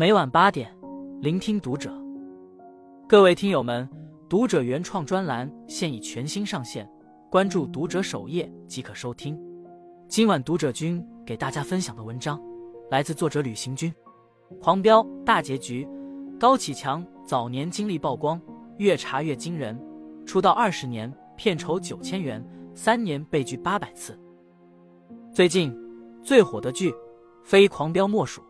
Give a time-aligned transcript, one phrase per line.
[0.00, 0.74] 每晚八点，
[1.20, 1.92] 聆听读者。
[3.06, 3.86] 各位听友们，
[4.30, 6.90] 读者原创专栏现已全新上线，
[7.30, 9.38] 关注读者首页即可收听。
[10.08, 12.40] 今晚读者君给大家分享的文章
[12.90, 13.92] 来自作者旅行君。
[14.58, 15.86] 狂飙大结局，
[16.38, 18.40] 高启强早年经历曝光，
[18.78, 19.78] 越查越惊人。
[20.24, 22.42] 出道二十年，片酬九千元，
[22.74, 24.18] 三年被拒八百次。
[25.30, 25.76] 最近
[26.22, 26.90] 最火的剧，
[27.44, 28.40] 非《狂飙》莫属。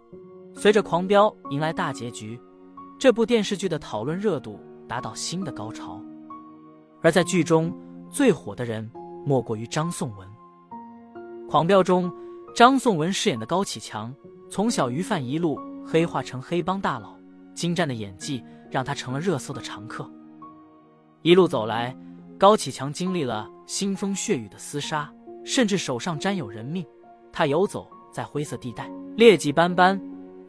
[0.52, 2.38] 随着《狂飙》迎来大结局，
[2.98, 6.00] 这部电视剧的讨论热度达到新的高潮。
[7.02, 7.74] 而在剧中
[8.10, 8.90] 最火的人，
[9.24, 10.28] 莫过于张颂文。
[11.48, 12.12] 《狂飙》中，
[12.54, 14.14] 张颂文饰演的高启强，
[14.50, 17.16] 从小鱼贩一路黑化成黑帮大佬，
[17.54, 20.10] 精湛的演技让他成了热搜的常客。
[21.22, 21.96] 一路走来，
[22.38, 25.10] 高启强经历了腥风血雨的厮杀，
[25.44, 26.84] 甚至手上沾有人命。
[27.32, 29.98] 他游走在灰色地带，劣迹斑斑。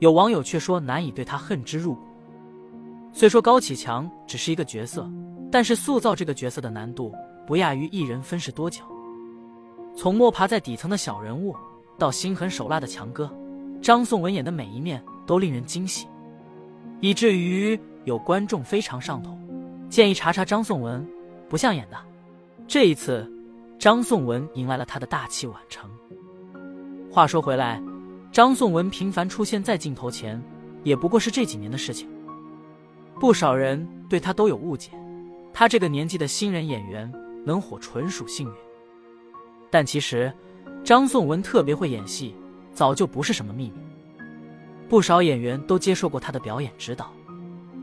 [0.01, 2.01] 有网友却说难以对他恨之入骨。
[3.13, 5.07] 虽说高启强只是一个角色，
[5.51, 7.13] 但是塑造这个角色的难度
[7.45, 8.83] 不亚于一人分饰多角。
[9.95, 11.55] 从摸爬在底层的小人物，
[11.99, 13.31] 到心狠手辣的强哥，
[13.79, 16.07] 张颂文演的每一面都令人惊喜，
[16.99, 19.37] 以至于有观众非常上头，
[19.87, 21.07] 建议查查张颂文，
[21.47, 21.97] 不像演的。
[22.67, 23.31] 这一次，
[23.77, 25.87] 张颂文迎来了他的大器晚成。
[27.11, 27.79] 话说回来。
[28.31, 30.41] 张颂文频繁出现在镜头前，
[30.85, 32.07] 也不过是这几年的事情。
[33.19, 34.91] 不少人对他都有误解，
[35.51, 37.11] 他这个年纪的新人演员
[37.45, 38.53] 能火纯属幸运。
[39.69, 40.31] 但其实，
[40.81, 42.33] 张颂文特别会演戏，
[42.73, 43.81] 早就不是什么秘密。
[44.87, 47.11] 不少演员都接受过他的表演指导，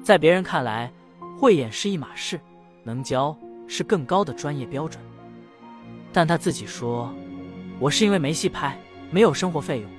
[0.03, 0.91] 在别人看来，
[1.37, 2.41] 会演是一码事，
[2.85, 5.03] 能教是更高的专业标准。
[6.11, 7.15] 但他自己说
[7.79, 9.91] ：“我是因为没戏拍，没有生活费用。”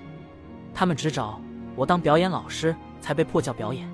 [0.79, 1.41] 他们只找
[1.75, 3.85] 我当表演老师，才被迫叫表演。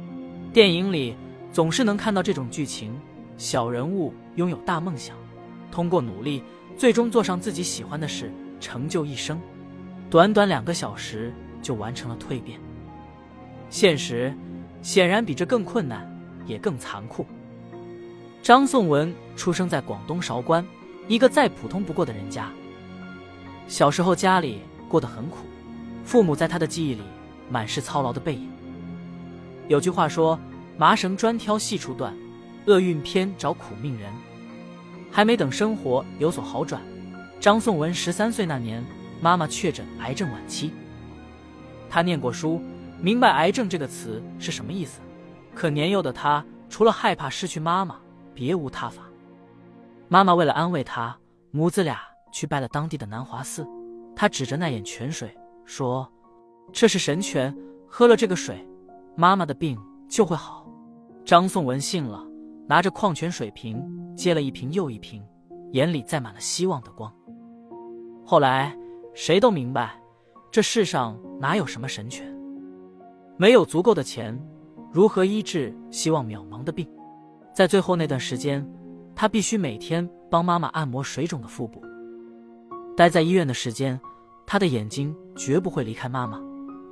[0.54, 1.16] 电影里
[1.52, 2.96] 总是能看到这种剧情：
[3.38, 5.18] 小人物拥有大梦想，
[5.72, 6.44] 通过努力，
[6.78, 9.42] 最终做上自己喜欢的事，成就一生。
[10.12, 12.60] 短短两个小时就完成了蜕变。
[13.72, 14.32] 现实
[14.84, 16.08] 显然比这更困难，
[16.46, 17.26] 也更残酷。
[18.44, 20.64] 张颂文出生在广东韶关，
[21.08, 22.48] 一个再普通不过的人家。
[23.68, 25.40] 小时候家里过得很苦。
[26.06, 27.02] 父母在他的记忆里
[27.50, 28.50] 满是操劳的背影。
[29.68, 30.40] 有句话说
[30.78, 32.16] ：“麻绳专挑细处断，
[32.68, 34.14] 厄运偏找苦命人。”
[35.12, 36.82] 还没等生活有所好转，
[37.40, 38.84] 张颂文十三岁那年，
[39.22, 40.72] 妈妈确诊癌症晚期。
[41.90, 42.62] 他念过书，
[43.02, 45.00] 明白“癌症”这个词是什么意思，
[45.56, 47.96] 可年幼的他除了害怕失去妈妈，
[48.34, 49.04] 别无他法。
[50.08, 51.18] 妈妈为了安慰他，
[51.50, 52.00] 母子俩
[52.32, 53.66] 去拜了当地的南华寺。
[54.16, 55.36] 他指着那眼泉水。
[55.66, 56.08] 说
[56.72, 57.56] ：“这是神泉，
[57.88, 58.66] 喝了这个水，
[59.16, 59.78] 妈妈的病
[60.08, 60.66] 就会好。”
[61.26, 62.24] 张颂文信了，
[62.68, 63.84] 拿着矿泉水瓶
[64.16, 65.24] 接了一瓶又一瓶，
[65.72, 67.12] 眼里载满了希望的光。
[68.24, 68.78] 后来，
[69.14, 70.00] 谁都明白，
[70.52, 72.26] 这世上哪有什么神泉？
[73.38, 74.40] 没有足够的钱，
[74.94, 76.88] 如何医治希望渺茫的病？
[77.56, 78.64] 在最后那段时间，
[79.16, 81.82] 他必须每天帮妈妈按摩水肿的腹部。
[82.96, 84.00] 待在医院的时间。
[84.48, 86.40] 他的眼睛绝不会离开妈妈，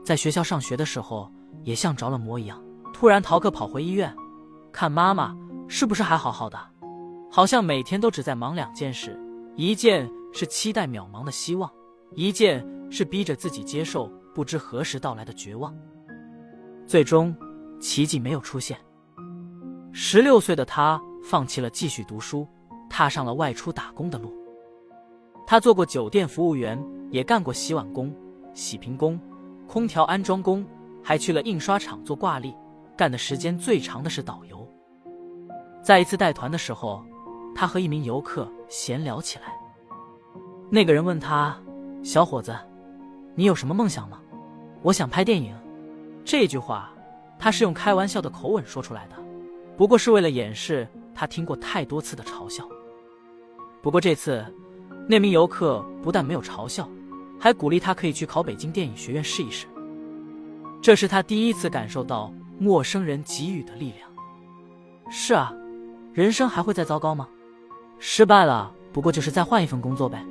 [0.04, 1.31] 在学校上学的时候
[1.64, 2.62] 也像着了魔一样，
[2.94, 4.14] 突然逃课跑回医院，
[4.72, 5.36] 看妈妈
[5.68, 6.59] 是不是还好好的，
[7.32, 9.18] 好像每天都只在忙两件事：
[9.56, 11.72] 一件是期待渺茫的希望，
[12.16, 15.74] 一件是逼着自己接受不知何时到来的绝望。
[16.86, 17.36] 最终，
[17.80, 18.78] 奇迹没有出现。
[19.94, 22.46] 十六岁的他放弃了继续读书，
[22.90, 24.34] 踏上了外出打工的路。
[25.48, 26.78] 他做过酒店服务员。
[27.14, 28.12] 也干过洗碗工、
[28.53, 29.19] 洗瓶工、
[29.68, 30.66] 空调安装工，
[31.03, 32.56] 还去了印刷厂做挂历。
[32.96, 34.68] 干的时间最长的是导游。
[35.81, 37.03] 在一次带团的时候，
[37.56, 39.46] 他和一名游客闲聊起来。
[40.69, 41.59] 那个人问他
[42.03, 42.56] ：“小伙子，
[43.34, 44.20] 你有什么梦想吗
[44.84, 45.55] ？”“我想拍电影。”
[46.23, 46.94] 这句话
[47.40, 49.16] 他是用开玩笑的口吻说出来的，
[49.76, 52.64] 不过是为了掩饰他听过太多次的嘲笑。
[53.82, 54.46] 不过这次，
[55.09, 56.88] 那名游客不但没有嘲笑。
[57.43, 59.67] 还鼓励他可以去考北京电影学院试一试。
[60.81, 64.09] 这是他第一次感受到陌生人给予的力量。
[65.11, 65.53] 是啊，
[66.13, 67.28] 人生还会再糟糕吗？
[67.99, 70.23] 失败了，不过就是再换一份工作呗。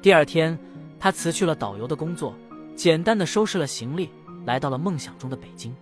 [0.00, 0.56] 第二天，
[1.00, 2.32] 他辞去了导游的工作，
[2.76, 4.08] 简单的收拾了行李，
[4.44, 5.74] 来到了梦想中的北京。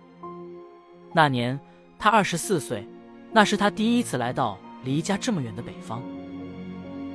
[1.13, 1.59] 那年
[1.99, 2.83] 他二十四岁，
[3.31, 6.01] 那是他第一次来到离家这么远的北方。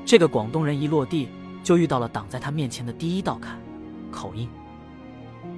[0.07, 1.29] 这个广东人一落地。
[1.63, 3.59] 就遇到了挡在他面前的第一道坎——
[4.11, 4.49] 口音。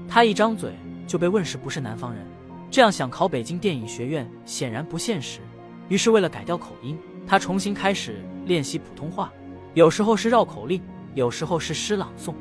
[0.08, 0.74] 他一张嘴
[1.06, 2.26] 就被问是不是南方人。
[2.70, 5.40] 这样想考北京电影学院显然不现实。
[5.88, 9.30] 于是为了改掉口音，他重新开始练习普通话，
[9.74, 10.80] 有时候是绕口令，
[11.14, 12.32] 有时候是诗朗诵。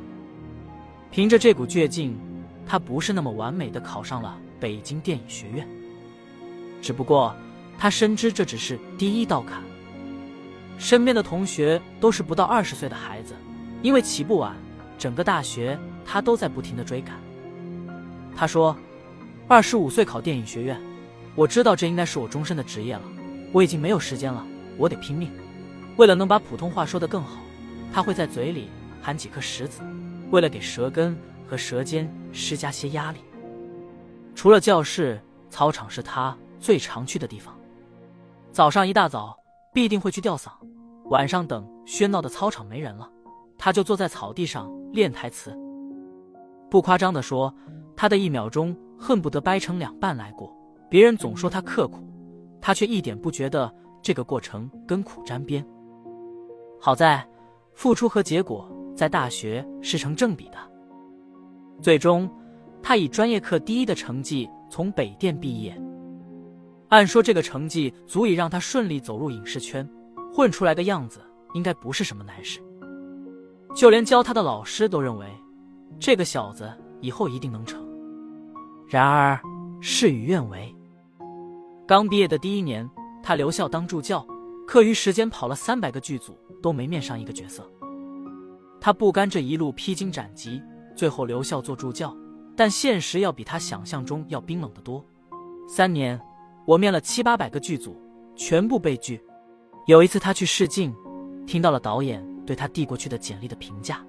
[1.12, 2.18] 凭着这股倔劲，
[2.66, 5.68] 他不是那么完美的考上了北京电影学院。
[6.82, 7.36] 只不过
[7.78, 9.62] 他深知这只是第一道坎。
[10.78, 13.36] 身边的同学都是不到二十岁的孩子，
[13.82, 14.56] 因为起步晚，
[14.98, 17.16] 整个大学他都在不停的追赶。
[18.36, 18.76] 他说
[19.48, 20.80] ：“二十五岁考电影学院，
[21.36, 23.02] 我知道这应该是我终身的职业了。
[23.52, 24.46] 我已经没有时间了，
[24.78, 25.32] 我得拼命。
[25.98, 27.40] 为了能把普通话说得更好，
[27.94, 28.70] 他会在嘴里
[29.02, 29.82] 含几颗石子，
[30.30, 31.18] 为了给舌根
[31.48, 33.20] 和舌尖施加些压力。
[34.34, 37.54] 除了教室，操场是他最常去的地方。
[38.52, 39.38] 早上一大早
[39.74, 40.50] 必定会去吊嗓。”
[41.12, 43.10] 晚上等喧闹的操场没人了，
[43.64, 45.56] 他就坐在草地上练台词。
[46.68, 47.54] 不夸张的说，
[47.96, 50.52] 他的一秒钟恨不得掰成两半来过。
[50.90, 52.04] 别人总说他刻苦，
[52.60, 53.72] 他却一点不觉得
[54.02, 55.64] 这个过程跟苦沾边。
[56.80, 57.24] 好在，
[57.76, 60.58] 付出和结果在大学是成正比的。
[61.80, 62.28] 最终，
[62.82, 65.80] 他以专业课第一的成绩从北电毕业。
[66.88, 69.88] 按说这个成绩足以让他顺利走入影视圈。
[70.34, 71.20] 混出来的样子
[71.54, 72.60] 应该不是什么难事，
[73.74, 75.28] 就连教他的老师都认为
[76.00, 77.86] 这个小子以后一定能成。
[78.88, 79.40] 然而
[79.80, 80.74] 事与愿违，
[81.88, 82.90] 刚毕业的第一年，
[83.24, 84.26] 他留校当助教，
[84.68, 87.66] 课余时间跑了三百个剧组都没面上一个角色。
[88.80, 90.62] 他不甘这一路披荆斩棘，
[90.96, 92.16] 最后留校做助教，
[92.56, 95.04] 但现实要比他想象中要冰冷得多。
[95.68, 96.20] 三年，
[96.66, 97.96] 我面了七八百个剧组，
[98.36, 99.22] 全部被拒。
[99.88, 100.94] 有一次，他去试镜，
[101.48, 104.00] 听到了导演对他递过去的简历的评价：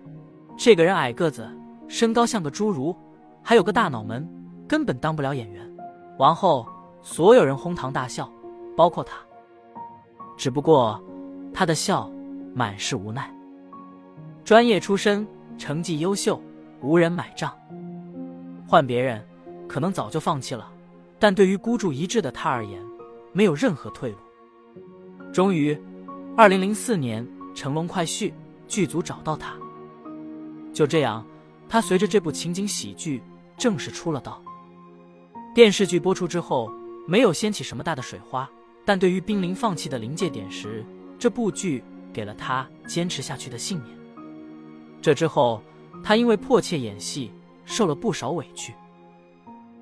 [0.56, 1.48] 这个人矮个子，
[1.88, 2.96] 身高像个侏儒，
[3.42, 4.28] 还有个大脑门，
[4.66, 5.70] 根本当不了演员。
[6.18, 6.66] 完后，
[7.02, 8.30] 所有人哄堂大笑，
[8.76, 9.16] 包括他。
[10.36, 11.02] 只不过，
[11.52, 12.10] 他的笑
[12.54, 13.32] 满是无奈。
[14.44, 15.26] 专业出身，
[15.56, 16.40] 成绩优秀，
[16.80, 17.52] 无人买账。
[18.66, 19.22] 换别人，
[19.68, 20.70] 可能早就放弃了，
[21.18, 22.82] 但对于孤注一掷的他而言，
[23.32, 24.16] 没有任何退路。
[25.32, 25.78] 终于，
[26.36, 28.30] 二零零四年《成龙快婿》
[28.66, 29.54] 剧组找到他。
[30.72, 31.24] 就这样，
[31.68, 33.22] 他随着这部情景喜剧
[33.56, 34.42] 正式出了道。
[35.54, 36.72] 电视剧播出之后，
[37.06, 38.48] 没有掀起什么大的水花，
[38.84, 40.84] 但对于濒临放弃的临界点时，
[41.18, 43.96] 这部剧给了他坚持下去的信念。
[45.00, 45.62] 这之后，
[46.02, 47.30] 他因为迫切演戏，
[47.64, 48.72] 受了不少委屈。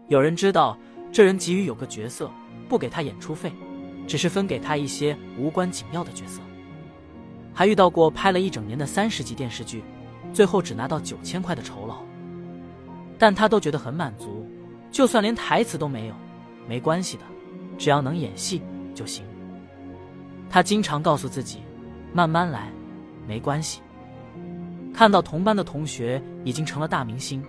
[0.08, 0.76] 有人知道
[1.12, 2.30] 这人急于有个角色，
[2.68, 3.52] 不给他演出费。
[4.08, 6.40] 只是分给他一些无关紧要的角色，
[7.52, 9.82] 还遇到过拍了一整年的三十集电视剧，
[10.32, 11.96] 最后只拿到九千块的酬劳，
[13.18, 14.46] 但他都觉得很满足，
[14.90, 16.14] 就算连台词都没有，
[16.68, 17.22] 没关系的，
[17.76, 18.62] 只要能演戏
[18.94, 19.24] 就行。
[20.48, 21.58] 他经常告诉自己，
[22.12, 22.70] 慢慢来，
[23.26, 23.80] 没关系。
[24.92, 27.42] 看到同班的同学已经成了大明星，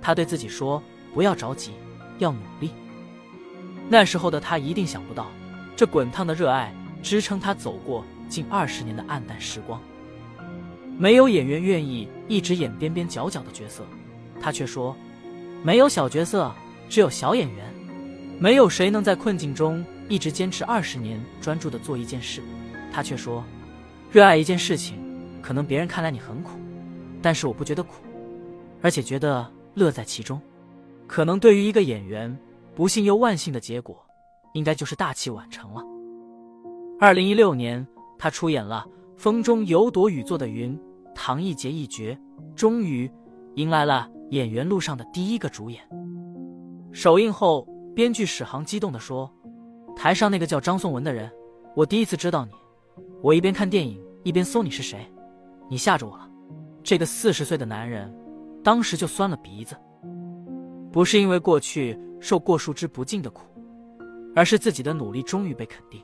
[0.00, 0.82] 他对自己说，
[1.14, 1.72] 不要着急，
[2.18, 2.70] 要努力。
[3.88, 5.26] 那时候的他一定想不到。
[5.74, 6.72] 这滚烫的热爱
[7.02, 9.78] 支撑他走过近二十年的暗淡时光。
[10.98, 13.84] 没有演员愿意一直演边边角角的角色，
[14.40, 14.96] 他却说
[15.62, 16.50] ：“没有小角色，
[16.88, 17.74] 只有小演员。
[18.38, 22.42] 没有谁能在困境中一直坚持二十年专注的做一件事。”
[22.90, 23.44] 他却说
[24.10, 24.96] ：“热爱一件事情，
[25.42, 26.58] 可能别人看来你很苦，
[27.20, 28.02] 但是我不觉得苦，
[28.80, 30.40] 而且觉得乐在其中。
[31.06, 32.34] 可能对于一个演员，
[32.74, 34.02] 不幸又万幸的结果。”
[34.54, 35.82] 应该就是大器晚成了。
[37.00, 37.86] 二零一六年，
[38.22, 38.86] 他出演了
[39.20, 40.78] 《风中有朵雨做的云》，
[41.12, 42.16] 唐艺杰一角，
[42.54, 43.10] 终于
[43.56, 45.82] 迎来了演员路上的第一个主演。
[46.92, 49.28] 首映后，编剧史航激动地说
[49.98, 51.28] ：“台上那个叫张颂文的人，
[51.74, 52.52] 我第一次知道你。
[53.20, 55.04] 我一边看电影一边搜你是谁，
[55.68, 56.30] 你吓着我了。
[56.84, 58.08] 这个四十岁的男人，
[58.62, 59.74] 当时就酸了鼻子，
[60.92, 63.42] 不是因为过去受过数之不尽的苦。”
[64.36, 66.00] 而是自己的努力终于被肯定。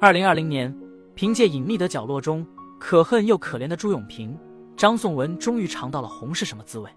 [0.00, 0.76] 二零二零年，
[1.16, 2.46] 凭借《隐秘的角落》中
[2.78, 4.38] 可恨又可怜的朱永平，
[4.76, 6.90] 张颂文终于尝到了红是什么滋味。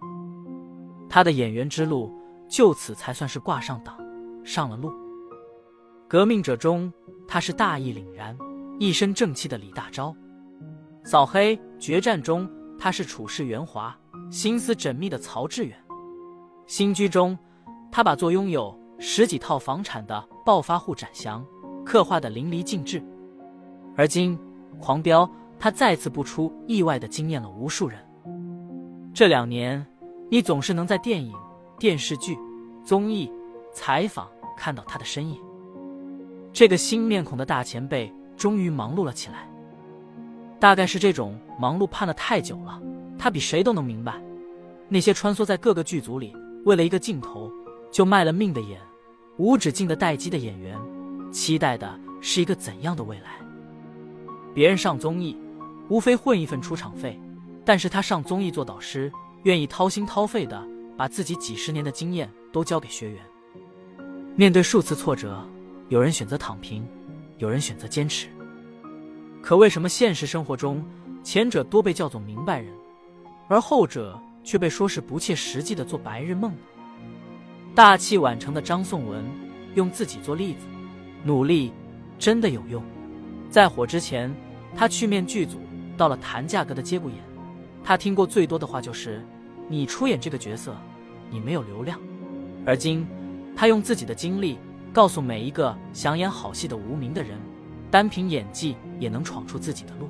[1.10, 2.14] 他的演员之路
[2.50, 3.98] 就此才算是挂上档，
[4.44, 4.92] 上了路。
[6.06, 6.92] 革命者中，
[7.30, 8.38] 他是大义凛然、
[8.78, 10.14] 一身正气的李大钊；
[11.06, 12.48] 扫黑决战中，
[12.78, 13.98] 他是处事圆滑、
[14.30, 15.74] 心思缜密的曹志远；
[16.68, 17.40] 新居中，
[17.90, 18.78] 他把做拥有。
[19.02, 21.42] 十几套房产的暴发户展翔，
[21.86, 23.02] 刻画的淋漓尽致。
[24.00, 24.40] 而今，
[24.80, 25.30] 狂飙
[25.60, 28.00] 他再次不出意外的惊艳了无数人。
[29.14, 29.86] 这两年，
[30.32, 31.34] 你总是能在电影、
[31.78, 32.38] 电视剧、
[32.82, 33.30] 综艺、
[33.74, 35.38] 采访看到他的身影。
[36.54, 39.50] 这个新面孔的大前辈终于忙碌了起来。
[40.62, 42.82] 大概是这种忙碌盼了太久了，
[43.18, 44.14] 他比谁都能明白，
[44.88, 47.52] 那些穿梭在各个剧组里，为了一个镜头
[47.92, 48.80] 就卖了命的演
[49.36, 50.80] 无止境的待机的演员，
[51.34, 53.32] 期待的是一个怎样的未来？
[54.54, 55.38] 别人上综艺，
[55.88, 57.20] 无非混一份出场费，
[57.64, 59.12] 但是他上综艺做导师，
[59.44, 60.62] 愿意掏心掏肺的
[60.98, 63.22] 把自己几十年的经验都交给学员。
[64.36, 65.46] 面对数次挫折，
[65.90, 66.86] 有人选择躺平，
[67.38, 68.28] 有人选择坚持。
[69.42, 70.84] 可为什么现实生活中，
[71.24, 72.74] 前者多被叫做明白人，
[73.48, 76.58] 而后者却被说是不切实际的做白日梦呢？
[77.76, 79.24] 大器晚成的张颂文
[79.76, 80.66] 用自己做例子，
[81.24, 81.72] 努力
[82.18, 82.84] 真的有用。
[83.50, 84.34] 在火之前，
[84.76, 85.60] 他去面剧组，
[85.98, 87.18] 到了谈价格的节骨眼，
[87.84, 89.26] 他听过最多的话就是
[89.68, 90.76] ：“你出演这个角色，
[91.32, 92.00] 你没有流量。”
[92.66, 93.08] 而今，
[93.56, 94.60] 他用自己的经历
[94.94, 97.38] 告诉每一个想演好戏的无名的人。
[97.92, 100.10] 单凭演技也能闯出自己的路，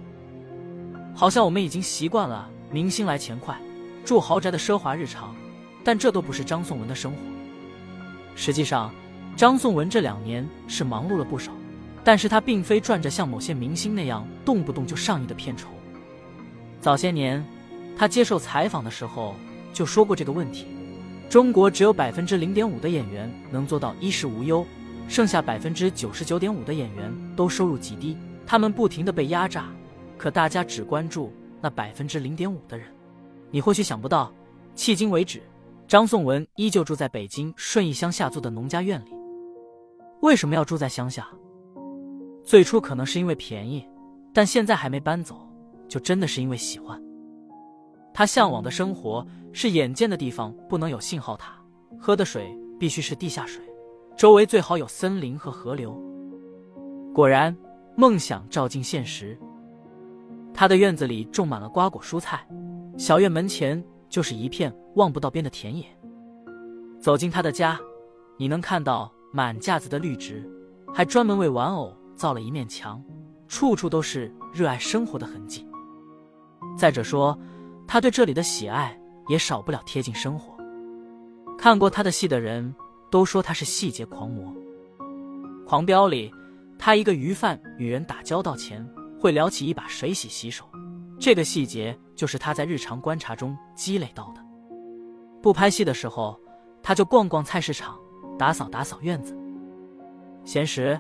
[1.16, 3.58] 好像我们已经习惯了明星来钱快、
[4.04, 5.34] 住豪宅的奢华日常，
[5.82, 7.18] 但这都不是张颂文的生活。
[8.36, 8.92] 实际上，
[9.38, 11.54] 张颂文这两年是忙碌了不少，
[12.10, 15.70] 但是他并非赚着像某些明星那样动不动就上亿的片酬。
[16.82, 17.46] 早些年，
[17.96, 19.36] 他接受采访的时候
[19.72, 20.66] 就说过这个问题：
[21.30, 24.66] 中国只有百分之零点五的演员能做到衣食无忧。
[25.08, 29.68] 剩下百分之九十九点五的演员都收入极低，他们不停的被压榨，
[30.18, 32.88] 可大家只关注那百分之零点五的人。
[33.52, 34.34] 你或许想不到，
[34.76, 35.44] 迄今为止，
[35.88, 39.12] 张颂文依旧住在北京顺义乡下租的农家院里。
[40.22, 41.28] 为什么要住在乡下？
[42.50, 43.88] 最初可能是因为便宜，
[44.34, 45.48] 但现在还没搬走，
[45.88, 47.00] 就真的是因为喜欢。
[48.12, 51.64] 他向往的生活是眼见的地方不能有信号塔，
[52.00, 53.64] 喝的水必须是地下水。
[54.18, 55.96] 周围最好有森林和河流。
[57.14, 57.56] 果然，
[57.96, 59.38] 梦想照进现实。
[60.52, 62.44] 他的院子里种满了瓜果蔬菜，
[62.98, 65.86] 小院门前就是一片望不到边的田野。
[67.00, 67.80] 走进他的家，
[68.38, 70.52] 你能看到满架子的绿植，
[70.92, 73.02] 还专门为玩偶造了一面墙，
[73.48, 75.66] 处处都是热爱生活的痕迹。
[76.78, 77.36] 再者说，
[77.88, 78.96] 他对这里的喜爱
[79.28, 80.56] 也少不了贴近生活。
[81.58, 82.76] 看过他的戏的人。
[83.12, 84.54] 都说他是细节狂魔，
[85.66, 86.32] 《狂飙》里，
[86.78, 88.88] 他一个鱼贩与人打交道前
[89.20, 90.64] 会撩起一把水洗洗手，
[91.20, 94.46] 这个细节就是他在日常观察中积累到的。
[95.42, 96.40] 不拍戏的时候，
[96.84, 97.98] 他就逛逛菜市场，
[98.38, 99.36] 打扫打扫院子。
[100.46, 101.00] 闲时，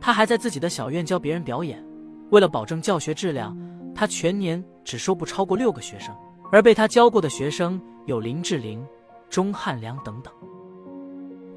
[0.00, 1.84] 他还在自己的小院教别人表演。
[2.30, 3.56] 为了保证教学质量，
[3.94, 6.14] 他全年只收不超过六个学生，
[6.52, 8.84] 而被他教过的学生有林志玲、
[9.28, 10.32] 钟汉良等等。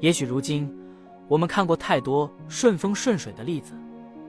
[0.00, 0.70] 也许如今，
[1.28, 3.72] 我们看过太多顺风顺水的例子，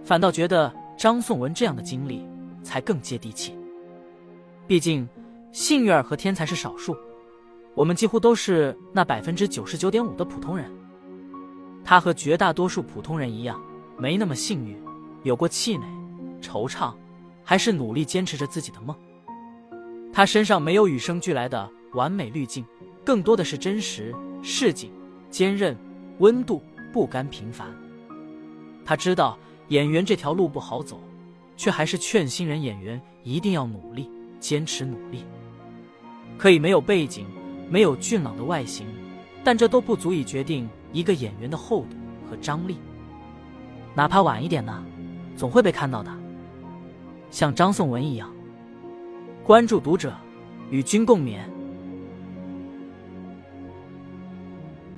[0.04, 2.26] 反倒觉得张颂文这样的经历
[2.64, 3.58] 才更接地气。
[4.68, 5.08] 毕竟，
[5.52, 6.96] 幸运儿和天才是少数，
[7.74, 10.72] 我们几乎都是那百分之九十九点五的普通人。
[11.84, 13.60] 他和绝大多数普通人一样，
[13.98, 14.78] 没那么幸运，
[15.24, 15.86] 有过气馁、
[16.42, 16.94] 惆怅，
[17.44, 18.96] 还是努力坚持着自己的梦。
[20.12, 22.66] 他身上没有与生俱来的完美滤镜，
[23.04, 24.92] 更多的是真实、市井。
[25.28, 25.76] 坚韧、
[26.20, 27.68] 温度、不甘平凡。
[28.86, 29.38] 他知道
[29.68, 31.02] 演员这条路不好走，
[31.58, 34.10] 却还是劝新人演员一定要努力、
[34.40, 35.26] 坚持努力。
[36.38, 37.26] 可以没有背景，
[37.70, 38.88] 没有俊朗的外形，
[39.44, 41.98] 但这都不足以决定一个演员的厚度
[42.30, 42.78] 和张力。
[43.96, 44.84] 哪怕晚一点呢，
[45.38, 46.12] 总会被看到的。
[47.32, 48.30] 像张颂文一样，
[49.44, 50.14] 关注读者，
[50.70, 51.40] 与君共勉。